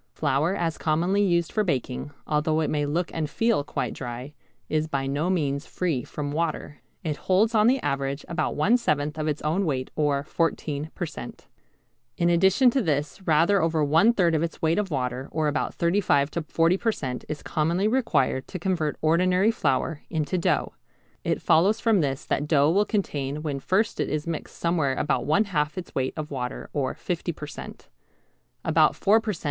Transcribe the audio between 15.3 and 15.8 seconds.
or about